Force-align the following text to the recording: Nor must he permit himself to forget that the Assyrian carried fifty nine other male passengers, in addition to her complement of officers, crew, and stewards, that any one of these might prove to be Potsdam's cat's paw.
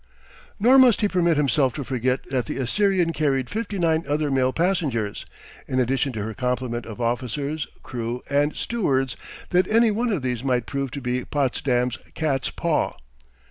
Nor 0.59 0.79
must 0.79 1.01
he 1.01 1.07
permit 1.07 1.37
himself 1.37 1.75
to 1.75 1.83
forget 1.83 2.27
that 2.31 2.47
the 2.47 2.57
Assyrian 2.57 3.13
carried 3.13 3.51
fifty 3.51 3.77
nine 3.77 4.03
other 4.07 4.31
male 4.31 4.51
passengers, 4.51 5.27
in 5.67 5.79
addition 5.79 6.11
to 6.13 6.23
her 6.23 6.33
complement 6.33 6.87
of 6.87 6.99
officers, 6.99 7.67
crew, 7.83 8.23
and 8.27 8.55
stewards, 8.55 9.15
that 9.51 9.67
any 9.67 9.91
one 9.91 10.11
of 10.11 10.23
these 10.23 10.43
might 10.43 10.65
prove 10.65 10.89
to 10.89 11.01
be 11.01 11.23
Potsdam's 11.23 11.99
cat's 12.15 12.49
paw. 12.49 12.95